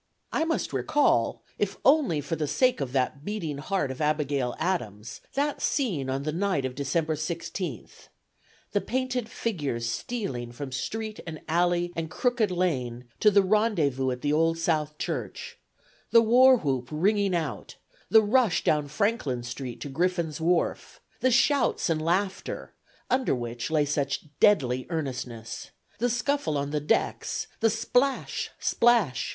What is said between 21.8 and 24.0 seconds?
and laughter, under which lay